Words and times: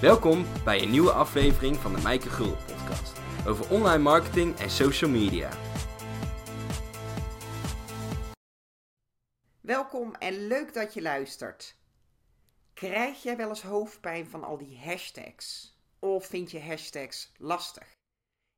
Welkom 0.00 0.46
bij 0.64 0.82
een 0.82 0.90
nieuwe 0.90 1.12
aflevering 1.12 1.76
van 1.76 1.94
de 1.94 2.02
Mijke 2.02 2.28
Gul 2.28 2.56
podcast 2.56 3.20
over 3.46 3.70
online 3.70 4.02
marketing 4.02 4.56
en 4.58 4.70
social 4.70 5.10
media. 5.10 5.50
Welkom 9.60 10.14
en 10.14 10.46
leuk 10.46 10.74
dat 10.74 10.94
je 10.94 11.02
luistert. 11.02 11.76
Krijg 12.74 13.22
jij 13.22 13.36
wel 13.36 13.48
eens 13.48 13.62
hoofdpijn 13.62 14.26
van 14.26 14.44
al 14.44 14.58
die 14.58 14.78
hashtags? 14.78 15.78
Of 15.98 16.26
vind 16.26 16.50
je 16.50 16.60
hashtags 16.60 17.32
lastig? 17.36 17.92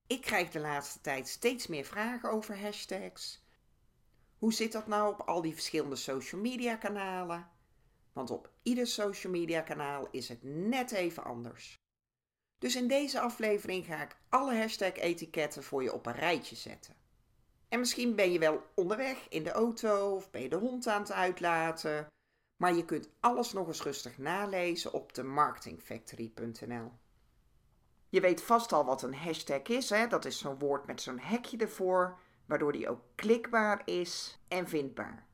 Ik 0.06 0.20
krijg 0.20 0.50
de 0.50 0.60
laatste 0.60 1.00
tijd 1.00 1.28
steeds 1.28 1.66
meer 1.66 1.84
vragen 1.84 2.30
over 2.30 2.60
hashtags. 2.60 3.44
Hoe 4.38 4.52
zit 4.52 4.72
dat 4.72 4.86
nou 4.86 5.12
op 5.12 5.20
al 5.20 5.42
die 5.42 5.54
verschillende 5.54 5.96
social 5.96 6.40
media 6.40 6.76
kanalen? 6.76 7.50
Want 8.12 8.30
op 8.30 8.50
ieder 8.62 8.86
social 8.86 9.32
media 9.32 9.60
kanaal 9.60 10.08
is 10.10 10.28
het 10.28 10.42
net 10.42 10.92
even 10.92 11.24
anders. 11.24 11.80
Dus 12.58 12.76
in 12.76 12.88
deze 12.88 13.20
aflevering 13.20 13.84
ga 13.84 14.02
ik 14.02 14.16
alle 14.28 14.56
hashtag-etiketten 14.56 15.62
voor 15.62 15.82
je 15.82 15.92
op 15.92 16.06
een 16.06 16.14
rijtje 16.14 16.56
zetten. 16.56 16.94
En 17.68 17.78
misschien 17.78 18.14
ben 18.14 18.32
je 18.32 18.38
wel 18.38 18.62
onderweg 18.74 19.28
in 19.28 19.42
de 19.42 19.50
auto 19.50 20.14
of 20.14 20.30
ben 20.30 20.42
je 20.42 20.48
de 20.48 20.56
hond 20.56 20.86
aan 20.86 21.00
het 21.00 21.12
uitlaten, 21.12 22.06
maar 22.56 22.74
je 22.74 22.84
kunt 22.84 23.10
alles 23.20 23.52
nog 23.52 23.66
eens 23.66 23.82
rustig 23.82 24.18
nalezen 24.18 24.92
op 24.92 25.14
de 25.14 25.22
marketingfactory.nl. 25.22 26.92
Je 28.08 28.20
weet 28.20 28.42
vast 28.42 28.72
al 28.72 28.84
wat 28.84 29.02
een 29.02 29.14
hashtag 29.14 29.62
is, 29.62 29.90
hè? 29.90 30.06
dat 30.06 30.24
is 30.24 30.38
zo'n 30.38 30.58
woord 30.58 30.86
met 30.86 31.00
zo'n 31.00 31.18
hekje 31.18 31.56
ervoor, 31.56 32.18
waardoor 32.46 32.72
die 32.72 32.88
ook 32.88 33.02
klikbaar 33.14 33.82
is 33.84 34.38
en 34.48 34.68
vindbaar. 34.68 35.26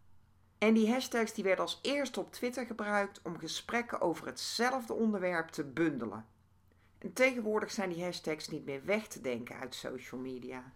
En 0.59 0.75
die 0.75 0.93
hashtags 0.93 1.33
die 1.33 1.45
werden 1.45 1.65
als 1.65 1.79
eerste 1.83 2.21
op 2.21 2.33
Twitter 2.33 2.67
gebruikt 2.67 3.21
om 3.23 3.39
gesprekken 3.39 4.01
over 4.01 4.27
hetzelfde 4.27 4.93
onderwerp 4.93 5.48
te 5.48 5.64
bundelen. 5.64 6.27
En 6.98 7.12
tegenwoordig 7.12 7.70
zijn 7.70 7.89
die 7.89 8.05
hashtags 8.05 8.48
niet 8.48 8.64
meer 8.64 8.84
weg 8.84 9.06
te 9.06 9.20
denken 9.20 9.56
uit 9.56 9.75
social 9.75 10.20
media. 10.20 10.73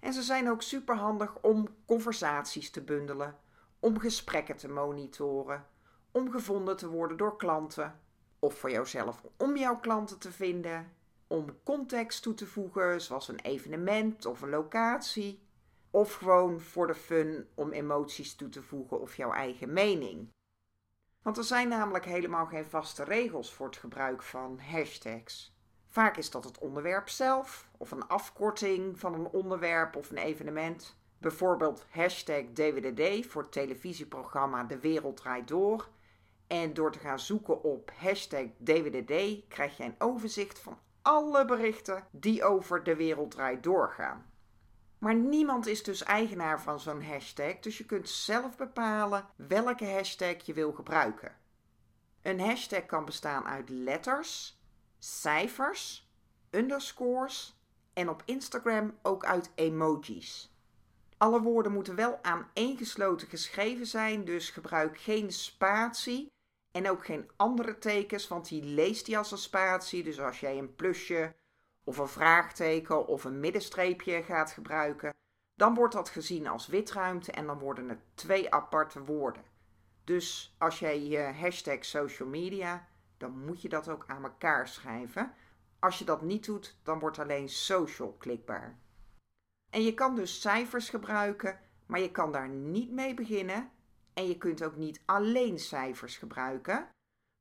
En 0.00 0.12
ze 0.12 0.22
zijn 0.22 0.50
ook 0.50 0.62
superhandig 0.62 1.40
om 1.40 1.68
conversaties 1.86 2.70
te 2.70 2.82
bundelen, 2.82 3.36
om 3.80 3.98
gesprekken 3.98 4.56
te 4.56 4.68
monitoren, 4.68 5.66
om 6.10 6.30
gevonden 6.30 6.76
te 6.76 6.88
worden 6.88 7.16
door 7.16 7.36
klanten, 7.36 8.00
of 8.38 8.58
voor 8.58 8.70
jouzelf 8.70 9.22
om 9.36 9.56
jouw 9.56 9.78
klanten 9.78 10.18
te 10.18 10.32
vinden, 10.32 10.92
om 11.26 11.62
context 11.62 12.22
toe 12.22 12.34
te 12.34 12.46
voegen, 12.46 13.00
zoals 13.00 13.28
een 13.28 13.40
evenement 13.40 14.26
of 14.26 14.42
een 14.42 14.50
locatie, 14.50 15.42
of 15.90 16.14
gewoon 16.14 16.60
voor 16.60 16.86
de 16.86 16.94
fun 16.94 17.48
om 17.54 17.72
emoties 17.72 18.34
toe 18.34 18.48
te 18.48 18.62
voegen 18.62 19.00
of 19.00 19.16
jouw 19.16 19.32
eigen 19.32 19.72
mening. 19.72 20.30
Want 21.22 21.36
er 21.36 21.44
zijn 21.44 21.68
namelijk 21.68 22.04
helemaal 22.04 22.46
geen 22.46 22.66
vaste 22.66 23.04
regels 23.04 23.52
voor 23.54 23.66
het 23.66 23.76
gebruik 23.76 24.22
van 24.22 24.60
hashtags. 24.60 25.56
Vaak 25.86 26.16
is 26.16 26.30
dat 26.30 26.44
het 26.44 26.58
onderwerp 26.58 27.08
zelf 27.08 27.68
of 27.76 27.90
een 27.90 28.06
afkorting 28.06 28.98
van 28.98 29.14
een 29.14 29.26
onderwerp 29.26 29.96
of 29.96 30.10
een 30.10 30.18
evenement. 30.18 30.96
Bijvoorbeeld 31.18 31.86
hashtag 31.90 32.42
DWDD 32.54 33.26
voor 33.26 33.42
het 33.42 33.52
televisieprogramma 33.52 34.64
De 34.64 34.78
Wereld 34.78 35.16
Draait 35.16 35.48
Door. 35.48 35.88
En 36.46 36.74
door 36.74 36.92
te 36.92 36.98
gaan 36.98 37.18
zoeken 37.18 37.62
op 37.62 37.92
hashtag 37.96 38.46
DWDD 38.64 39.48
krijg 39.48 39.76
je 39.76 39.84
een 39.84 39.94
overzicht 39.98 40.58
van 40.58 40.78
alle 41.02 41.44
berichten 41.44 42.04
die 42.10 42.44
over 42.44 42.84
De 42.84 42.96
Wereld 42.96 43.30
Draait 43.30 43.62
Door 43.62 43.90
gaan. 43.90 44.27
Maar 44.98 45.14
niemand 45.14 45.66
is 45.66 45.82
dus 45.82 46.02
eigenaar 46.02 46.62
van 46.62 46.80
zo'n 46.80 47.02
hashtag, 47.02 47.58
dus 47.58 47.78
je 47.78 47.84
kunt 47.84 48.08
zelf 48.08 48.56
bepalen 48.56 49.26
welke 49.36 49.86
hashtag 49.86 50.36
je 50.44 50.52
wil 50.52 50.72
gebruiken. 50.72 51.36
Een 52.22 52.40
hashtag 52.40 52.86
kan 52.86 53.04
bestaan 53.04 53.44
uit 53.44 53.68
letters, 53.68 54.60
cijfers, 54.98 56.10
underscores 56.50 57.56
en 57.92 58.08
op 58.08 58.22
Instagram 58.24 58.98
ook 59.02 59.24
uit 59.24 59.50
emojis. 59.54 60.52
Alle 61.16 61.40
woorden 61.40 61.72
moeten 61.72 61.94
wel 61.94 62.18
aaneengesloten 62.22 63.28
geschreven 63.28 63.86
zijn, 63.86 64.24
dus 64.24 64.50
gebruik 64.50 64.98
geen 64.98 65.32
spatie 65.32 66.26
en 66.70 66.90
ook 66.90 67.04
geen 67.04 67.30
andere 67.36 67.78
tekens, 67.78 68.28
want 68.28 68.48
die 68.48 68.64
leest 68.64 69.06
die 69.06 69.18
als 69.18 69.30
een 69.30 69.38
spatie. 69.38 70.02
Dus 70.02 70.20
als 70.20 70.40
jij 70.40 70.58
een 70.58 70.74
plusje 70.74 71.34
of 71.88 71.98
een 71.98 72.08
vraagteken 72.08 73.06
of 73.06 73.24
een 73.24 73.40
middenstreepje 73.40 74.22
gaat 74.22 74.50
gebruiken, 74.50 75.14
dan 75.54 75.74
wordt 75.74 75.94
dat 75.94 76.08
gezien 76.08 76.46
als 76.46 76.66
witruimte 76.66 77.32
en 77.32 77.46
dan 77.46 77.58
worden 77.58 77.88
het 77.88 77.98
twee 78.14 78.54
aparte 78.54 79.04
woorden. 79.04 79.42
Dus 80.04 80.54
als 80.58 80.78
jij 80.78 81.02
je 81.02 81.18
hashtag 81.18 81.84
social 81.84 82.28
media, 82.28 82.88
dan 83.16 83.44
moet 83.44 83.62
je 83.62 83.68
dat 83.68 83.88
ook 83.88 84.04
aan 84.06 84.24
elkaar 84.24 84.68
schrijven. 84.68 85.34
Als 85.78 85.98
je 85.98 86.04
dat 86.04 86.22
niet 86.22 86.44
doet, 86.44 86.76
dan 86.82 86.98
wordt 86.98 87.18
alleen 87.18 87.48
social 87.48 88.12
klikbaar. 88.12 88.78
En 89.70 89.82
je 89.82 89.94
kan 89.94 90.14
dus 90.14 90.40
cijfers 90.40 90.88
gebruiken, 90.88 91.60
maar 91.86 92.00
je 92.00 92.10
kan 92.10 92.32
daar 92.32 92.48
niet 92.48 92.90
mee 92.90 93.14
beginnen. 93.14 93.70
En 94.14 94.28
je 94.28 94.38
kunt 94.38 94.64
ook 94.64 94.76
niet 94.76 95.02
alleen 95.04 95.58
cijfers 95.58 96.16
gebruiken, 96.16 96.88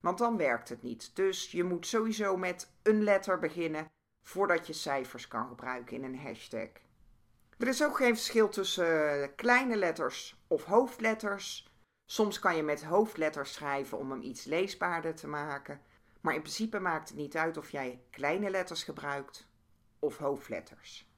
want 0.03 0.17
dan 0.17 0.37
werkt 0.37 0.69
het 0.69 0.81
niet. 0.81 1.15
Dus 1.15 1.51
je 1.51 1.63
moet 1.63 1.87
sowieso 1.87 2.37
met 2.37 2.71
een 2.83 3.03
letter 3.03 3.39
beginnen 3.39 3.87
voordat 4.27 4.67
je 4.67 4.73
cijfers 4.73 5.27
kan 5.27 5.47
gebruiken 5.47 5.95
in 5.95 6.03
een 6.03 6.19
hashtag. 6.19 6.69
Er 7.57 7.67
is 7.67 7.83
ook 7.83 7.95
geen 7.97 8.15
verschil 8.15 8.49
tussen 8.49 9.21
eh, 9.21 9.27
kleine 9.35 9.75
letters 9.75 10.43
of 10.47 10.63
hoofdletters. 10.63 11.71
Soms 12.05 12.39
kan 12.39 12.55
je 12.55 12.63
met 12.63 12.83
hoofdletters 12.83 13.53
schrijven 13.53 13.97
om 13.97 14.11
hem 14.11 14.21
iets 14.21 14.43
leesbaarder 14.43 15.15
te 15.15 15.27
maken. 15.27 15.81
Maar 16.21 16.33
in 16.33 16.41
principe 16.41 16.79
maakt 16.79 17.09
het 17.09 17.17
niet 17.17 17.37
uit 17.37 17.57
of 17.57 17.71
jij 17.71 18.01
kleine 18.09 18.49
letters 18.49 18.83
gebruikt 18.83 19.47
of 19.99 20.17
hoofdletters. 20.17 21.11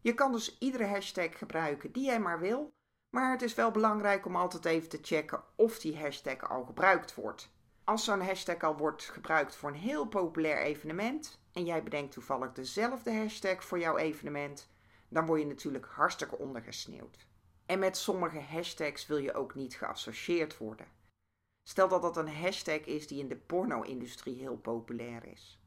Je 0.00 0.14
kan 0.14 0.32
dus 0.32 0.58
iedere 0.58 0.86
hashtag 0.86 1.38
gebruiken 1.38 1.92
die 1.92 2.04
jij 2.04 2.20
maar 2.20 2.40
wil, 2.40 2.72
maar 3.10 3.30
het 3.30 3.42
is 3.42 3.54
wel 3.54 3.70
belangrijk 3.70 4.26
om 4.26 4.36
altijd 4.36 4.64
even 4.64 4.88
te 4.88 4.98
checken 5.02 5.44
of 5.56 5.78
die 5.78 5.98
hashtag 5.98 6.50
al 6.50 6.64
gebruikt 6.64 7.14
wordt. 7.14 7.55
Als 7.86 8.04
zo'n 8.04 8.20
hashtag 8.20 8.62
al 8.62 8.76
wordt 8.76 9.02
gebruikt 9.02 9.56
voor 9.56 9.68
een 9.68 9.74
heel 9.74 10.06
populair 10.06 10.62
evenement 10.62 11.40
en 11.52 11.64
jij 11.64 11.82
bedenkt 11.82 12.12
toevallig 12.12 12.52
dezelfde 12.52 13.14
hashtag 13.14 13.64
voor 13.64 13.78
jouw 13.78 13.96
evenement, 13.96 14.70
dan 15.08 15.26
word 15.26 15.40
je 15.40 15.46
natuurlijk 15.46 15.86
hartstikke 15.86 16.38
ondergesneeuwd. 16.38 17.26
En 17.66 17.78
met 17.78 17.96
sommige 17.96 18.40
hashtags 18.40 19.06
wil 19.06 19.16
je 19.16 19.34
ook 19.34 19.54
niet 19.54 19.76
geassocieerd 19.76 20.58
worden. 20.58 20.86
Stel 21.62 21.88
dat 21.88 22.02
dat 22.02 22.16
een 22.16 22.34
hashtag 22.34 22.80
is 22.80 23.06
die 23.06 23.18
in 23.18 23.28
de 23.28 23.36
porno-industrie 23.36 24.38
heel 24.38 24.56
populair 24.56 25.24
is. 25.24 25.60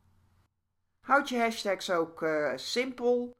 Houd 1.06 1.30
je 1.30 1.40
hashtags 1.40 1.90
ook 1.90 2.22
uh, 2.22 2.51
simpel, 2.56 3.31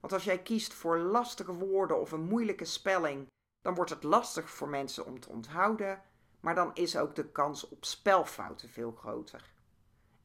want 0.00 0.12
als 0.12 0.24
jij 0.24 0.42
kiest 0.42 0.74
voor 0.74 0.98
lastige 0.98 1.54
woorden 1.54 2.00
of 2.00 2.12
een 2.12 2.24
moeilijke 2.24 2.64
spelling, 2.64 3.26
dan 3.60 3.74
wordt 3.74 3.90
het 3.90 4.02
lastig 4.02 4.50
voor 4.50 4.68
mensen 4.68 5.06
om 5.06 5.20
te 5.20 5.28
onthouden, 5.28 6.02
maar 6.42 6.54
dan 6.54 6.70
is 6.74 6.96
ook 6.96 7.14
de 7.14 7.28
kans 7.28 7.68
op 7.68 7.84
spelfouten 7.84 8.68
veel 8.70 8.92
groter. 8.92 9.52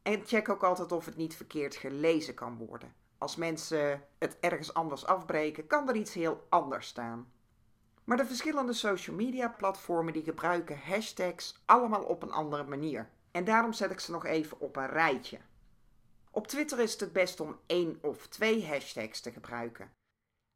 En 0.02 0.26
check 0.26 0.50
ook 0.50 0.64
altijd 0.64 0.92
of 0.92 1.06
het 1.06 1.16
niet 1.16 1.36
verkeerd 1.36 1.76
gelezen 1.76 2.34
kan 2.34 2.58
worden. 2.58 2.94
Als 3.18 3.36
mensen 3.36 4.04
het 4.18 4.38
ergens 4.40 4.74
anders 4.74 5.06
afbreken, 5.06 5.68
kan 5.68 5.90
er 5.90 5.96
iets 5.96 6.14
heel 6.14 6.46
anders 6.50 6.88
staan. 6.88 7.32
Maar 8.04 8.18
de 8.18 8.26
verschillende 8.26 8.74
social 8.74 9.16
media 9.16 9.48
platformen 9.50 10.14
die 10.14 10.24
gebruiken 10.24 10.80
hashtags 10.80 11.62
allemaal 11.66 12.04
op 12.04 12.24
een 12.24 12.32
andere 12.32 12.64
manier. 12.64 13.10
En 13.32 13.44
daarom 13.44 13.74
zet 13.74 13.92
ik 13.92 14.00
ze 14.00 14.12
nog 14.12 14.26
even 14.26 14.60
op 14.60 14.76
een 14.76 14.90
rijtje. 14.90 15.40
Op 16.32 16.48
Twitter 16.48 16.80
is 16.80 16.92
het 16.92 17.00
het 17.00 17.14
best 17.14 17.40
om 17.40 17.60
één 17.66 17.98
of 18.02 18.28
twee 18.28 18.68
hashtags 18.68 19.22
te 19.22 19.32
gebruiken. 19.32 19.92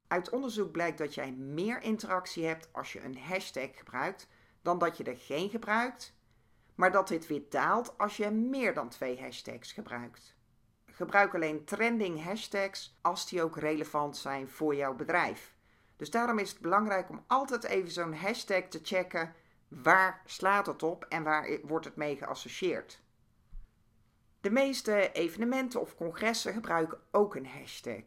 Uit 0.08 0.30
onderzoek 0.30 0.72
blijkt 0.72 0.98
dat 0.98 1.14
jij 1.14 1.32
meer 1.32 1.82
interactie 1.82 2.46
hebt 2.46 2.70
als 2.72 2.94
je 2.94 3.04
een 3.04 3.18
hashtag 3.18 3.70
gebruikt 3.78 4.28
dan 4.62 4.78
dat 4.78 4.98
je 4.98 5.04
er 5.04 5.18
geen 5.18 5.50
gebruikt, 5.50 6.16
maar 6.76 6.92
dat 6.92 7.08
dit 7.08 7.28
weer 7.28 7.44
daalt 7.50 7.98
als 7.98 8.18
je 8.18 8.30
meer 8.30 8.74
dan 8.74 8.90
twee 8.90 9.22
hashtags 9.22 9.72
gebruikt. 9.72 10.36
Gebruik 10.86 11.36
alleen 11.36 11.66
trending 11.66 12.24
hashtags 12.24 12.98
als 13.02 13.30
die 13.30 13.44
ook 13.44 13.58
relevant 13.58 14.18
zijn 14.18 14.50
voor 14.50 14.76
jouw 14.76 14.96
bedrijf. 14.96 15.54
Dus 15.96 16.10
daarom 16.10 16.40
is 16.40 16.50
het 16.50 16.60
belangrijk 16.60 17.10
om 17.10 17.24
altijd 17.28 17.64
even 17.64 17.92
zo'n 17.92 18.14
hashtag 18.14 18.64
te 18.64 18.80
checken. 18.84 19.34
Waar 19.68 20.22
slaat 20.26 20.66
het 20.66 20.84
op 20.84 21.06
en 21.10 21.24
waar 21.24 21.60
wordt 21.64 21.86
het 21.86 21.96
mee 21.96 22.16
geassocieerd? 22.16 23.02
De 24.42 24.52
meeste 24.52 25.12
evenementen 25.12 25.82
of 25.82 25.96
congressen 25.96 26.54
gebruiken 26.54 27.00
ook 27.12 27.36
een 27.36 27.48
hashtag. 27.48 28.04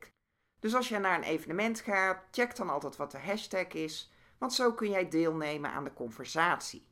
Dus 0.60 0.74
als 0.74 0.88
je 0.88 0.98
naar 0.98 1.16
een 1.16 1.24
evenement 1.24 1.80
gaat, 1.80 2.18
check 2.30 2.56
dan 2.56 2.70
altijd 2.70 2.96
wat 2.96 3.10
de 3.10 3.18
hashtag 3.18 3.66
is, 3.66 4.12
want 4.38 4.52
zo 4.52 4.72
kun 4.72 4.90
jij 4.90 5.08
deelnemen 5.08 5.70
aan 5.70 5.84
de 5.84 5.92
conversatie. 5.92 6.86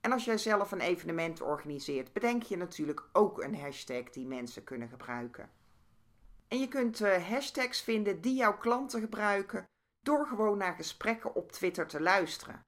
En 0.00 0.12
als 0.12 0.24
jij 0.24 0.38
zelf 0.38 0.72
een 0.72 0.80
evenement 0.80 1.40
organiseert, 1.40 2.12
bedenk 2.12 2.42
je 2.42 2.56
natuurlijk 2.56 3.08
ook 3.12 3.42
een 3.42 3.56
hashtag 3.56 4.10
die 4.10 4.26
mensen 4.26 4.64
kunnen 4.64 4.88
gebruiken. 4.88 5.50
En 6.48 6.58
je 6.58 6.68
kunt 6.68 7.00
uh, 7.00 7.28
hashtags 7.28 7.82
vinden 7.82 8.20
die 8.20 8.34
jouw 8.34 8.58
klanten 8.58 9.00
gebruiken 9.00 9.64
door 10.00 10.26
gewoon 10.26 10.58
naar 10.58 10.74
gesprekken 10.74 11.34
op 11.34 11.52
Twitter 11.52 11.86
te 11.86 12.00
luisteren. 12.00 12.60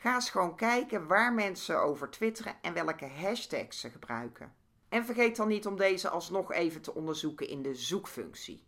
Ga 0.00 0.14
eens 0.14 0.30
gewoon 0.30 0.56
kijken 0.56 1.06
waar 1.06 1.34
mensen 1.34 1.80
over 1.80 2.10
twitteren 2.10 2.62
en 2.62 2.74
welke 2.74 3.06
hashtags 3.06 3.80
ze 3.80 3.90
gebruiken. 3.90 4.54
En 4.88 5.04
vergeet 5.04 5.36
dan 5.36 5.48
niet 5.48 5.66
om 5.66 5.76
deze 5.76 6.08
alsnog 6.08 6.52
even 6.52 6.82
te 6.82 6.94
onderzoeken 6.94 7.48
in 7.48 7.62
de 7.62 7.74
zoekfunctie. 7.74 8.66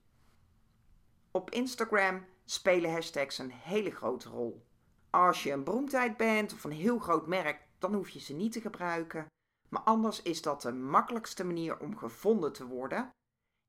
Op 1.31 1.50
Instagram 1.50 2.26
spelen 2.44 2.92
hashtags 2.92 3.38
een 3.38 3.52
hele 3.52 3.90
grote 3.90 4.28
rol. 4.28 4.66
Als 5.10 5.43
je 5.43 5.52
een 5.52 5.64
beroemdheid 5.64 6.16
bent 6.16 6.52
of 6.52 6.64
een 6.64 6.70
heel 6.70 6.99
groot 6.99 7.26
merk, 7.26 7.66
dan 7.78 7.94
hoef 7.94 8.08
je 8.08 8.20
ze 8.20 8.34
niet 8.34 8.52
te 8.52 8.60
gebruiken. 8.60 9.26
Maar 9.69 9.82
anders 9.82 10.22
is 10.22 10.43
dat 10.43 10.62
de 10.62 10.72
makkelijkste 10.72 11.44
manier 11.44 11.78
om 11.78 11.96
gevonden 11.96 12.52
te 12.52 12.66
worden. 12.66 13.10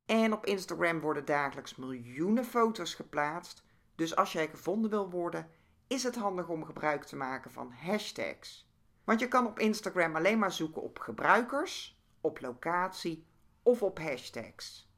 En 0.06 0.33
op 0.33 0.45
Instagram 0.45 1.00
worden 1.00 1.25
dagelijks 1.25 1.75
miljoenen 1.75 2.45
foto's 2.45 2.94
geplaatst. 2.94 3.63
Dus 3.95 4.15
als 4.15 4.31
jij 4.31 4.47
gevonden 4.47 4.89
wil 4.89 5.09
worden, 5.09 5.50
is 5.88 6.03
het 6.03 6.15
handig 6.15 6.47
om 6.47 6.65
gebruik 6.65 7.03
te 7.03 7.15
maken 7.15 7.51
van 7.51 7.71
hashtags. 7.71 8.69
Want 9.03 9.19
je 9.19 9.27
kan 9.27 9.47
op 9.47 9.59
Instagram 9.59 10.15
alleen 10.15 10.39
maar 10.39 10.51
zoeken 10.51 10.81
op 10.81 11.00
gebruikers, 11.00 12.01
op 12.21 12.41
locatie 12.41 13.27
of 13.63 13.81
op 13.83 14.00
hashtags. 14.00 14.91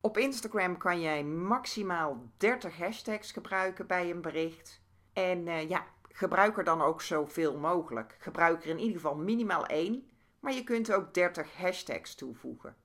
Op 0.00 0.18
Instagram 0.18 0.78
kan 0.78 1.00
jij 1.00 1.24
maximaal 1.24 2.32
30 2.36 2.76
hashtags 2.76 3.32
gebruiken 3.32 3.86
bij 3.86 4.10
een 4.10 4.20
bericht. 4.20 4.83
En 5.14 5.46
uh, 5.46 5.68
ja, 5.68 5.86
gebruik 6.08 6.58
er 6.58 6.64
dan 6.64 6.82
ook 6.82 7.02
zoveel 7.02 7.58
mogelijk. 7.58 8.16
Gebruik 8.18 8.64
er 8.64 8.70
in 8.70 8.78
ieder 8.78 8.94
geval 8.94 9.16
minimaal 9.16 9.66
één, 9.66 10.08
maar 10.40 10.52
je 10.52 10.64
kunt 10.64 10.92
ook 10.92 11.14
30 11.14 11.56
hashtags 11.56 12.14
toevoegen. 12.14 12.76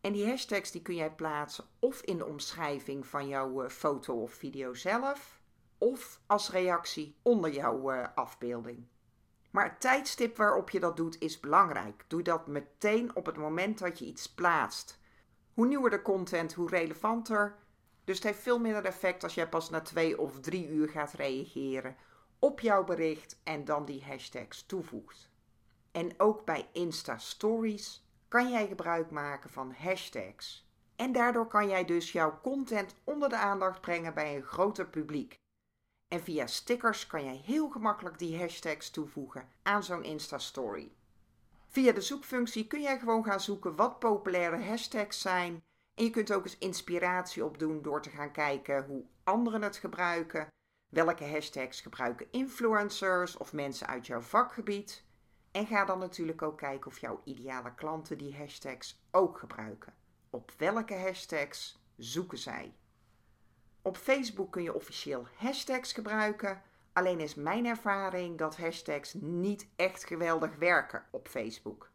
En 0.00 0.12
die 0.12 0.28
hashtags 0.28 0.70
die 0.70 0.82
kun 0.82 0.94
jij 0.94 1.10
plaatsen 1.10 1.64
of 1.78 2.00
in 2.00 2.18
de 2.18 2.26
omschrijving 2.26 3.06
van 3.06 3.28
jouw 3.28 3.62
uh, 3.62 3.68
foto 3.68 4.22
of 4.22 4.32
video 4.32 4.74
zelf, 4.74 5.40
of 5.78 6.20
als 6.26 6.50
reactie 6.50 7.16
onder 7.22 7.52
jouw 7.52 7.92
uh, 7.92 8.06
afbeelding. 8.14 8.86
Maar 9.50 9.64
het 9.64 9.80
tijdstip 9.80 10.36
waarop 10.36 10.70
je 10.70 10.80
dat 10.80 10.96
doet 10.96 11.20
is 11.20 11.40
belangrijk. 11.40 12.04
Doe 12.06 12.22
dat 12.22 12.46
meteen 12.46 13.16
op 13.16 13.26
het 13.26 13.36
moment 13.36 13.78
dat 13.78 13.98
je 13.98 14.04
iets 14.04 14.34
plaatst. 14.34 15.00
Hoe 15.54 15.66
nieuwer 15.66 15.90
de 15.90 16.02
content, 16.02 16.52
hoe 16.52 16.68
relevanter. 16.68 17.56
Dus 18.06 18.14
het 18.14 18.24
heeft 18.24 18.42
veel 18.42 18.58
minder 18.58 18.84
effect 18.84 19.22
als 19.22 19.34
jij 19.34 19.48
pas 19.48 19.70
na 19.70 19.80
twee 19.80 20.20
of 20.20 20.40
drie 20.40 20.68
uur 20.68 20.88
gaat 20.88 21.12
reageren 21.12 21.96
op 22.38 22.60
jouw 22.60 22.84
bericht 22.84 23.40
en 23.44 23.64
dan 23.64 23.84
die 23.84 24.04
hashtags 24.04 24.66
toevoegt. 24.66 25.30
En 25.92 26.20
ook 26.20 26.44
bij 26.44 26.68
Insta 26.72 27.18
Stories 27.18 28.04
kan 28.28 28.50
jij 28.50 28.66
gebruik 28.66 29.10
maken 29.10 29.50
van 29.50 29.74
hashtags. 29.78 30.68
En 30.96 31.12
daardoor 31.12 31.46
kan 31.46 31.68
jij 31.68 31.84
dus 31.84 32.12
jouw 32.12 32.40
content 32.42 32.94
onder 33.04 33.28
de 33.28 33.36
aandacht 33.36 33.80
brengen 33.80 34.14
bij 34.14 34.36
een 34.36 34.42
groter 34.42 34.86
publiek. 34.86 35.40
En 36.08 36.20
via 36.20 36.46
stickers 36.46 37.06
kan 37.06 37.24
jij 37.24 37.40
heel 37.44 37.68
gemakkelijk 37.70 38.18
die 38.18 38.38
hashtags 38.38 38.90
toevoegen 38.90 39.48
aan 39.62 39.84
zo'n 39.84 40.04
Insta-story. 40.04 40.92
Via 41.66 41.92
de 41.92 42.00
zoekfunctie 42.00 42.66
kun 42.66 42.80
jij 42.80 42.98
gewoon 42.98 43.24
gaan 43.24 43.40
zoeken 43.40 43.76
wat 43.76 43.98
populaire 43.98 44.64
hashtags 44.64 45.20
zijn. 45.20 45.62
En 45.96 46.04
je 46.04 46.10
kunt 46.10 46.32
ook 46.32 46.44
eens 46.44 46.58
inspiratie 46.58 47.44
opdoen 47.44 47.82
door 47.82 48.02
te 48.02 48.10
gaan 48.10 48.32
kijken 48.32 48.84
hoe 48.84 49.04
anderen 49.24 49.62
het 49.62 49.76
gebruiken. 49.76 50.48
Welke 50.92 51.24
hashtags 51.24 51.80
gebruiken 51.80 52.26
influencers 52.30 53.36
of 53.36 53.52
mensen 53.52 53.86
uit 53.86 54.06
jouw 54.06 54.20
vakgebied. 54.20 55.04
En 55.50 55.66
ga 55.66 55.84
dan 55.84 55.98
natuurlijk 55.98 56.42
ook 56.42 56.58
kijken 56.58 56.90
of 56.90 56.98
jouw 56.98 57.20
ideale 57.24 57.74
klanten 57.74 58.18
die 58.18 58.36
hashtags 58.36 59.02
ook 59.10 59.38
gebruiken. 59.38 59.94
Op 60.30 60.52
welke 60.56 60.94
hashtags 60.94 61.82
zoeken 61.96 62.38
zij? 62.38 62.74
Op 63.82 63.96
Facebook 63.96 64.52
kun 64.52 64.62
je 64.62 64.74
officieel 64.74 65.26
hashtags 65.36 65.92
gebruiken. 65.92 66.62
Alleen 66.92 67.20
is 67.20 67.34
mijn 67.34 67.66
ervaring 67.66 68.38
dat 68.38 68.56
hashtags 68.56 69.14
niet 69.14 69.68
echt 69.76 70.04
geweldig 70.04 70.56
werken 70.56 71.06
op 71.10 71.28
Facebook. 71.28 71.90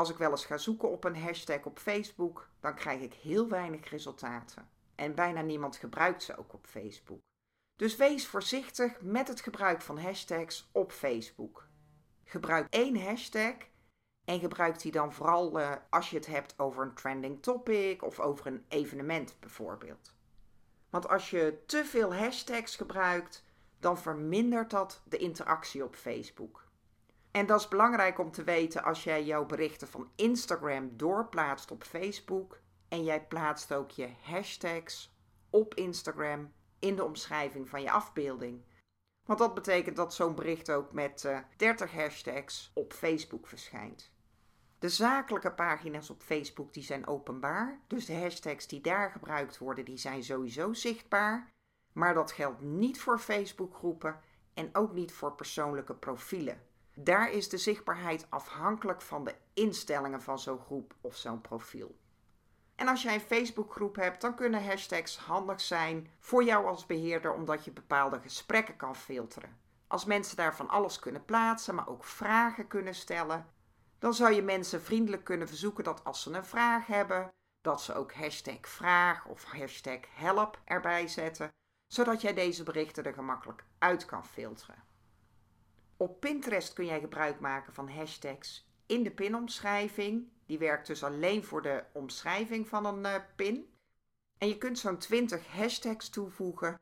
Als 0.00 0.10
ik 0.10 0.16
wel 0.16 0.30
eens 0.30 0.44
ga 0.44 0.56
zoeken 0.56 0.90
op 0.90 1.04
een 1.04 1.16
hashtag 1.16 1.64
op 1.64 1.78
Facebook, 1.78 2.48
dan 2.60 2.74
krijg 2.74 3.00
ik 3.00 3.14
heel 3.14 3.48
weinig 3.48 3.90
resultaten. 3.90 4.68
En 4.94 5.14
bijna 5.14 5.40
niemand 5.40 5.76
gebruikt 5.76 6.22
ze 6.22 6.36
ook 6.36 6.52
op 6.52 6.66
Facebook. 6.66 7.18
Dus 7.76 7.96
wees 7.96 8.26
voorzichtig 8.26 9.00
met 9.00 9.28
het 9.28 9.40
gebruik 9.40 9.82
van 9.82 9.98
hashtags 9.98 10.68
op 10.72 10.92
Facebook. 10.92 11.68
Gebruik 12.24 12.66
één 12.70 13.02
hashtag 13.02 13.54
en 14.24 14.40
gebruik 14.40 14.80
die 14.80 14.92
dan 14.92 15.12
vooral 15.12 15.60
uh, 15.60 15.72
als 15.90 16.10
je 16.10 16.16
het 16.16 16.26
hebt 16.26 16.58
over 16.58 16.82
een 16.82 16.94
trending 16.94 17.42
topic 17.42 18.02
of 18.02 18.20
over 18.20 18.46
een 18.46 18.64
evenement 18.68 19.36
bijvoorbeeld. 19.40 20.14
Want 20.90 21.08
als 21.08 21.30
je 21.30 21.62
te 21.66 21.84
veel 21.84 22.14
hashtags 22.14 22.76
gebruikt, 22.76 23.44
dan 23.78 23.98
vermindert 23.98 24.70
dat 24.70 25.02
de 25.04 25.16
interactie 25.16 25.84
op 25.84 25.96
Facebook. 25.96 26.68
En 27.30 27.46
dat 27.46 27.60
is 27.60 27.68
belangrijk 27.68 28.18
om 28.18 28.30
te 28.30 28.44
weten 28.44 28.82
als 28.82 29.04
jij 29.04 29.24
jouw 29.24 29.46
berichten 29.46 29.88
van 29.88 30.10
Instagram 30.16 30.96
doorplaatst 30.96 31.70
op 31.70 31.84
Facebook 31.84 32.60
en 32.88 33.04
jij 33.04 33.26
plaatst 33.26 33.72
ook 33.72 33.90
je 33.90 34.08
hashtags 34.22 35.14
op 35.50 35.74
Instagram 35.74 36.52
in 36.78 36.96
de 36.96 37.04
omschrijving 37.04 37.68
van 37.68 37.82
je 37.82 37.90
afbeelding. 37.90 38.64
Want 39.26 39.38
dat 39.38 39.54
betekent 39.54 39.96
dat 39.96 40.14
zo'n 40.14 40.34
bericht 40.34 40.70
ook 40.70 40.92
met 40.92 41.24
uh, 41.24 41.36
eh, 41.36 41.44
30 41.56 41.92
hashtags 41.92 42.70
op 42.74 42.92
Facebook 42.92 43.46
verschijnt. 43.46 44.12
De 44.78 44.88
zakelijke 44.88 45.52
pagina's 45.52 46.10
op 46.10 46.22
Facebook 46.22 46.72
die 46.72 46.82
zijn 46.82 47.06
openbaar, 47.06 47.80
dus 47.86 48.06
de 48.06 48.14
hashtags 48.14 48.66
die 48.66 48.80
daar 48.80 49.10
gebruikt 49.10 49.58
worden, 49.58 49.84
die 49.84 49.96
zijn 49.96 50.24
sowieso 50.24 50.72
zichtbaar. 50.72 51.52
Maar 51.92 52.14
dat 52.14 52.32
geldt 52.32 52.60
niet 52.60 53.00
voor 53.00 53.18
Facebookgroepen 53.18 54.20
en 54.54 54.68
ook 54.72 54.92
niet 54.92 55.12
voor 55.12 55.34
persoonlijke 55.34 55.94
profielen. 55.94 56.62
Daar 57.02 57.30
is 57.30 57.48
de 57.48 57.58
zichtbaarheid 57.58 58.26
afhankelijk 58.30 59.02
van 59.02 59.24
de 59.24 59.34
instellingen 59.54 60.22
van 60.22 60.38
zo'n 60.38 60.58
groep 60.58 60.94
of 61.00 61.16
zo'n 61.16 61.40
profiel. 61.40 61.98
En 62.74 62.88
als 62.88 63.02
jij 63.02 63.14
een 63.14 63.20
Facebookgroep 63.20 63.96
hebt, 63.96 64.20
dan 64.20 64.34
kunnen 64.34 64.64
hashtags 64.64 65.18
handig 65.18 65.60
zijn 65.60 66.10
voor 66.18 66.44
jou 66.44 66.66
als 66.66 66.86
beheerder, 66.86 67.32
omdat 67.32 67.64
je 67.64 67.70
bepaalde 67.70 68.20
gesprekken 68.20 68.76
kan 68.76 68.96
filteren. 68.96 69.58
Als 69.86 70.04
mensen 70.04 70.36
daar 70.36 70.56
van 70.56 70.68
alles 70.68 70.98
kunnen 70.98 71.24
plaatsen, 71.24 71.74
maar 71.74 71.88
ook 71.88 72.04
vragen 72.04 72.66
kunnen 72.66 72.94
stellen, 72.94 73.46
dan 73.98 74.14
zou 74.14 74.32
je 74.32 74.42
mensen 74.42 74.82
vriendelijk 74.82 75.24
kunnen 75.24 75.48
verzoeken 75.48 75.84
dat 75.84 76.04
als 76.04 76.22
ze 76.22 76.32
een 76.32 76.44
vraag 76.44 76.86
hebben, 76.86 77.28
dat 77.60 77.82
ze 77.82 77.94
ook 77.94 78.12
hashtag 78.14 78.68
vraag 78.68 79.26
of 79.26 79.44
hashtag 79.44 80.00
help 80.14 80.60
erbij 80.64 81.08
zetten, 81.08 81.48
zodat 81.86 82.20
jij 82.20 82.34
deze 82.34 82.62
berichten 82.62 83.04
er 83.04 83.14
gemakkelijk 83.14 83.64
uit 83.78 84.04
kan 84.04 84.26
filteren. 84.26 84.89
Op 86.00 86.20
Pinterest 86.20 86.72
kun 86.72 86.86
jij 86.86 87.00
gebruik 87.00 87.40
maken 87.40 87.72
van 87.72 87.88
hashtags 87.88 88.68
in 88.86 89.02
de 89.02 89.10
pinomschrijving. 89.10 90.28
Die 90.46 90.58
werkt 90.58 90.86
dus 90.86 91.04
alleen 91.04 91.44
voor 91.44 91.62
de 91.62 91.84
omschrijving 91.92 92.68
van 92.68 92.86
een 92.86 93.04
uh, 93.04 93.14
pin. 93.36 93.74
En 94.38 94.48
je 94.48 94.58
kunt 94.58 94.78
zo'n 94.78 94.98
20 94.98 95.46
hashtags 95.46 96.08
toevoegen, 96.08 96.74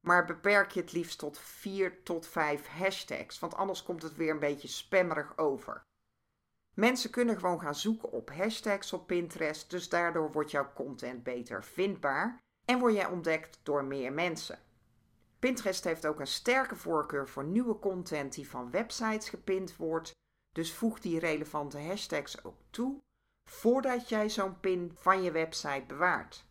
maar 0.00 0.24
beperk 0.24 0.70
je 0.70 0.80
het 0.80 0.92
liefst 0.92 1.18
tot 1.18 1.38
4 1.38 2.02
tot 2.02 2.26
5 2.26 2.66
hashtags, 2.66 3.38
want 3.38 3.54
anders 3.54 3.82
komt 3.82 4.02
het 4.02 4.16
weer 4.16 4.30
een 4.30 4.38
beetje 4.38 4.68
spammerig 4.68 5.38
over. 5.38 5.82
Mensen 6.74 7.10
kunnen 7.10 7.38
gewoon 7.38 7.60
gaan 7.60 7.74
zoeken 7.74 8.12
op 8.12 8.30
hashtags 8.30 8.92
op 8.92 9.06
Pinterest, 9.06 9.70
dus 9.70 9.88
daardoor 9.88 10.32
wordt 10.32 10.50
jouw 10.50 10.72
content 10.72 11.22
beter 11.22 11.64
vindbaar 11.64 12.38
en 12.64 12.78
word 12.78 12.94
jij 12.94 13.06
ontdekt 13.06 13.60
door 13.62 13.84
meer 13.84 14.12
mensen. 14.12 14.58
Pinterest 15.38 15.84
heeft 15.84 16.06
ook 16.06 16.20
een 16.20 16.26
sterke 16.26 16.76
voorkeur 16.76 17.28
voor 17.28 17.44
nieuwe 17.44 17.78
content 17.78 18.34
die 18.34 18.48
van 18.48 18.70
websites 18.70 19.28
gepind 19.28 19.76
wordt, 19.76 20.10
dus 20.52 20.72
voeg 20.72 21.00
die 21.00 21.18
relevante 21.18 21.78
hashtags 21.78 22.44
ook 22.44 22.58
toe 22.70 23.02
voordat 23.50 24.08
jij 24.08 24.28
zo'n 24.28 24.60
pin 24.60 24.92
van 24.94 25.22
je 25.22 25.30
website 25.30 25.84
bewaart. 25.86 26.44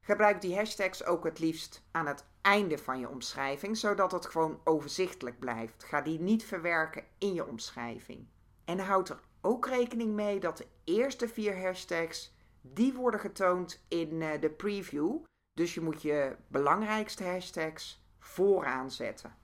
Gebruik 0.00 0.40
die 0.40 0.56
hashtags 0.56 1.04
ook 1.04 1.24
het 1.24 1.38
liefst 1.38 1.82
aan 1.90 2.06
het 2.06 2.24
einde 2.40 2.78
van 2.78 2.98
je 2.98 3.08
omschrijving, 3.08 3.76
zodat 3.76 4.12
het 4.12 4.26
gewoon 4.26 4.60
overzichtelijk 4.64 5.38
blijft. 5.38 5.84
Ga 5.84 6.00
die 6.00 6.20
niet 6.20 6.44
verwerken 6.44 7.04
in 7.18 7.34
je 7.34 7.46
omschrijving. 7.46 8.26
En 8.64 8.78
houd 8.78 9.08
er 9.08 9.20
ook 9.40 9.66
rekening 9.66 10.12
mee 10.12 10.40
dat 10.40 10.56
de 10.56 10.66
eerste 10.84 11.28
vier 11.28 11.62
hashtags, 11.62 12.34
die 12.60 12.92
worden 12.92 13.20
getoond 13.20 13.84
in 13.88 14.22
eh, 14.22 14.40
de 14.40 14.50
preview. 14.50 15.16
Dus 15.52 15.74
je 15.74 15.80
moet 15.80 16.02
je 16.02 16.36
belangrijkste 16.48 17.24
hashtags 17.24 18.05
vooraan 18.26 18.90
zetten. 18.90 19.36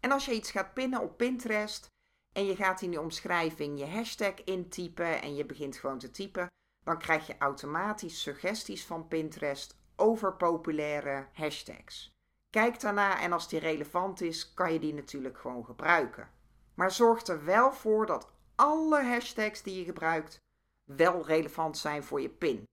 En 0.00 0.12
als 0.12 0.24
je 0.24 0.34
iets 0.34 0.50
gaat 0.50 0.74
pinnen 0.74 1.00
op 1.00 1.16
Pinterest 1.16 1.86
en 2.32 2.46
je 2.46 2.56
gaat 2.56 2.82
in 2.82 2.90
de 2.90 3.00
omschrijving 3.00 3.78
je 3.78 3.86
hashtag 3.86 4.44
intypen 4.44 5.22
en 5.22 5.34
je 5.34 5.46
begint 5.46 5.76
gewoon 5.76 5.98
te 5.98 6.10
typen, 6.10 6.46
dan 6.84 6.98
krijg 6.98 7.26
je 7.26 7.38
automatisch 7.38 8.22
suggesties 8.22 8.86
van 8.86 9.08
Pinterest 9.08 9.76
over 9.96 10.36
populaire 10.36 11.26
hashtags. 11.32 12.10
Kijk 12.50 12.80
daarna 12.80 13.20
en 13.20 13.32
als 13.32 13.48
die 13.48 13.58
relevant 13.58 14.20
is, 14.20 14.54
kan 14.54 14.72
je 14.72 14.78
die 14.78 14.94
natuurlijk 14.94 15.38
gewoon 15.38 15.64
gebruiken. 15.64 16.30
Maar 16.74 16.90
zorg 16.90 17.26
er 17.26 17.44
wel 17.44 17.72
voor 17.72 18.06
dat 18.06 18.30
alle 18.54 19.02
hashtags 19.02 19.62
die 19.62 19.78
je 19.78 19.84
gebruikt 19.84 20.38
wel 20.84 21.26
relevant 21.26 21.78
zijn 21.78 22.04
voor 22.04 22.20
je 22.20 22.30
pin. 22.30 22.64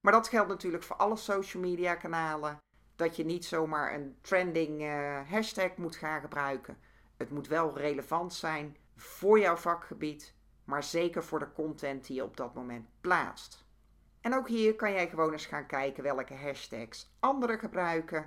Maar 0.00 0.12
dat 0.12 0.28
geldt 0.28 0.48
natuurlijk 0.48 0.82
voor 0.82 0.96
alle 0.96 1.16
social 1.16 1.62
media 1.62 1.94
kanalen. 1.94 2.58
Dat 3.00 3.16
je 3.16 3.24
niet 3.24 3.44
zomaar 3.44 3.94
een 3.94 4.16
trending 4.20 4.82
uh, 4.82 5.30
hashtag 5.30 5.76
moet 5.76 5.96
gaan 5.96 6.20
gebruiken. 6.20 6.78
Het 7.16 7.30
moet 7.30 7.48
wel 7.48 7.78
relevant 7.78 8.34
zijn 8.34 8.76
voor 8.96 9.38
jouw 9.38 9.56
vakgebied, 9.56 10.34
maar 10.64 10.82
zeker 10.82 11.24
voor 11.24 11.38
de 11.38 11.52
content 11.52 12.06
die 12.06 12.16
je 12.16 12.24
op 12.24 12.36
dat 12.36 12.54
moment 12.54 12.88
plaatst. 13.00 13.64
En 14.20 14.34
ook 14.34 14.48
hier 14.48 14.76
kan 14.76 14.92
jij 14.92 15.08
gewoon 15.08 15.32
eens 15.32 15.46
gaan 15.46 15.66
kijken 15.66 16.02
welke 16.02 16.34
hashtags 16.34 17.16
anderen 17.20 17.58
gebruiken 17.58 18.24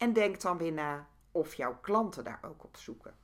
en 0.00 0.12
denk 0.12 0.40
dan 0.40 0.58
weer 0.58 0.72
na 0.72 1.08
of 1.32 1.54
jouw 1.54 1.78
klanten 1.80 2.24
daar 2.24 2.40
ook 2.42 2.64
op 2.64 2.76
zoeken. 2.76 3.16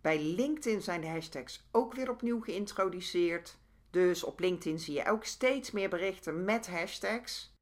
Bij 0.00 0.22
LinkedIn 0.22 0.82
zijn 0.82 1.00
de 1.00 1.08
hashtags 1.08 1.68
ook 1.72 1.94
weer 1.94 2.10
opnieuw 2.10 2.40
geïntroduceerd. 2.40 3.58
Dus 3.90 4.24
op 4.24 4.40
LinkedIn 4.40 4.78
zie 4.78 4.94
je 4.94 5.08
ook 5.08 5.24
steeds 5.24 5.70
meer 5.70 5.88
berichten 5.88 6.44
met 6.44 6.68
hashtags. 6.68 7.55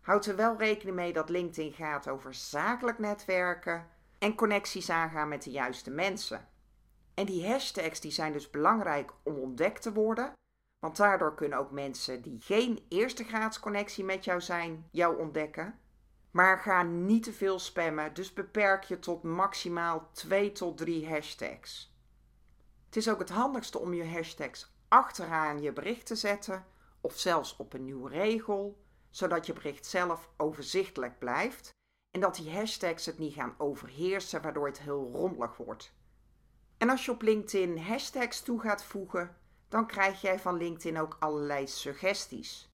Houd 0.00 0.26
er 0.26 0.36
wel 0.36 0.56
rekening 0.56 0.96
mee 0.96 1.12
dat 1.12 1.28
LinkedIn 1.28 1.72
gaat 1.72 2.08
over 2.08 2.34
zakelijk 2.34 2.98
netwerken 2.98 3.88
en 4.18 4.34
connecties 4.34 4.90
aangaan 4.90 5.28
met 5.28 5.42
de 5.42 5.50
juiste 5.50 5.90
mensen. 5.90 6.48
En 7.14 7.26
die 7.26 7.46
hashtags 7.46 8.00
die 8.00 8.10
zijn 8.10 8.32
dus 8.32 8.50
belangrijk 8.50 9.12
om 9.22 9.34
ontdekt 9.34 9.82
te 9.82 9.92
worden, 9.92 10.32
want 10.78 10.96
daardoor 10.96 11.34
kunnen 11.34 11.58
ook 11.58 11.70
mensen 11.70 12.22
die 12.22 12.40
geen 12.40 12.84
eerste 12.88 13.24
graads 13.24 13.60
connectie 13.60 14.04
met 14.04 14.24
jou 14.24 14.40
zijn, 14.40 14.88
jou 14.90 15.18
ontdekken. 15.18 15.78
Maar 16.30 16.58
ga 16.58 16.82
niet 16.82 17.22
te 17.22 17.32
veel 17.32 17.58
spammen, 17.58 18.14
dus 18.14 18.32
beperk 18.32 18.84
je 18.84 18.98
tot 18.98 19.22
maximaal 19.22 20.08
2 20.12 20.52
tot 20.52 20.76
3 20.76 21.08
hashtags. 21.08 21.96
Het 22.86 22.96
is 22.96 23.08
ook 23.08 23.18
het 23.18 23.30
handigste 23.30 23.78
om 23.78 23.94
je 23.94 24.08
hashtags 24.08 24.76
achteraan 24.88 25.62
je 25.62 25.72
bericht 25.72 26.06
te 26.06 26.14
zetten 26.14 26.66
of 27.00 27.18
zelfs 27.18 27.56
op 27.56 27.72
een 27.72 27.84
nieuwe 27.84 28.10
regel, 28.10 28.84
zodat 29.10 29.46
je 29.46 29.52
bericht 29.52 29.86
zelf 29.86 30.30
overzichtelijk 30.36 31.18
blijft 31.18 31.70
en 32.10 32.20
dat 32.20 32.34
die 32.34 32.50
hashtags 32.50 33.06
het 33.06 33.18
niet 33.18 33.34
gaan 33.34 33.54
overheersen, 33.58 34.42
waardoor 34.42 34.66
het 34.66 34.80
heel 34.80 35.10
rommelig 35.12 35.56
wordt. 35.56 35.92
En 36.78 36.90
als 36.90 37.04
je 37.04 37.10
op 37.10 37.22
LinkedIn 37.22 37.78
hashtags 37.78 38.40
toe 38.40 38.60
gaat 38.60 38.84
voegen, 38.84 39.36
dan 39.68 39.86
krijg 39.86 40.20
jij 40.20 40.38
van 40.38 40.56
LinkedIn 40.56 40.98
ook 40.98 41.16
allerlei 41.18 41.66
suggesties. 41.66 42.68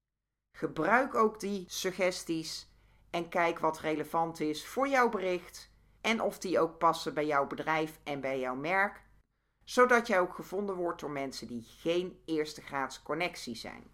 Gebruik 0.56 1.14
ook 1.14 1.40
die 1.40 1.64
suggesties 1.68 2.72
en 3.10 3.28
kijk 3.28 3.58
wat 3.58 3.78
relevant 3.78 4.40
is 4.40 4.66
voor 4.66 4.88
jouw 4.88 5.08
bericht 5.08 5.70
en 6.00 6.20
of 6.20 6.38
die 6.38 6.60
ook 6.60 6.78
passen 6.78 7.14
bij 7.14 7.26
jouw 7.26 7.46
bedrijf 7.46 8.00
en 8.04 8.20
bij 8.20 8.40
jouw 8.40 8.54
merk, 8.54 9.02
zodat 9.64 10.06
jij 10.06 10.20
ook 10.20 10.34
gevonden 10.34 10.74
wordt 10.74 11.00
door 11.00 11.10
mensen 11.10 11.46
die 11.46 11.62
geen 11.62 12.20
eerste 12.24 12.62
graads 12.62 13.02
connectie 13.02 13.56
zijn. 13.56 13.90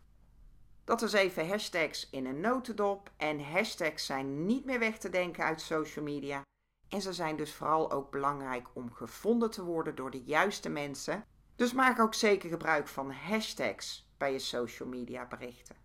Dat 0.91 1.03
is 1.03 1.13
even 1.13 1.49
hashtags 1.49 2.09
in 2.11 2.27
een 2.27 2.41
notendop 2.41 3.11
en 3.17 3.41
hashtags 3.41 4.07
zijn 4.07 4.47
niet 4.47 4.65
meer 4.65 4.79
weg 4.79 4.99
te 4.99 5.09
denken 5.09 5.45
uit 5.45 5.61
social 5.61 6.05
media 6.05 6.43
en 6.89 7.01
ze 7.01 7.13
zijn 7.13 7.37
dus 7.37 7.55
vooral 7.55 7.93
ook 7.93 8.11
belangrijk 8.11 8.69
om 8.73 8.93
gevonden 8.93 9.51
te 9.51 9.65
worden 9.65 9.95
door 9.95 10.11
de 10.11 10.23
juiste 10.23 10.69
mensen. 10.69 11.25
Dus 11.57 11.73
maak 11.73 11.99
ook 11.99 12.15
zeker 12.15 12.49
gebruik 12.49 12.89
van 12.89 13.13
hashtags 13.13 14.11
bij 14.19 14.33
je 14.33 14.39
social 14.39 14.89
media 14.89 15.27
berichten. 15.27 15.77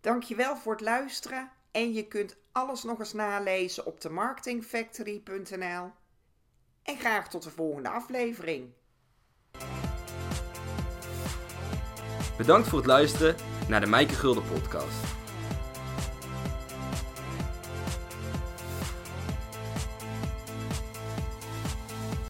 Dankjewel 0.00 0.56
voor 0.56 0.72
het 0.72 0.80
luisteren 0.80 1.50
en 1.70 1.92
je 1.92 2.06
kunt 2.06 2.36
alles 2.52 2.82
nog 2.82 2.98
eens 2.98 3.12
nalezen 3.12 3.86
op 3.86 4.00
de 4.00 4.10
marketingfactory.nl. 4.10 5.90
En 6.82 6.98
graag 6.98 7.28
tot 7.28 7.42
de 7.42 7.50
volgende 7.50 7.88
aflevering. 7.88 8.72
Bedankt 12.36 12.68
voor 12.68 12.78
het 12.78 12.88
luisteren 12.88 13.53
naar 13.68 13.80
de 13.80 13.86
Mijke 13.86 14.14
Gulden 14.14 14.42
podcast. 14.52 15.23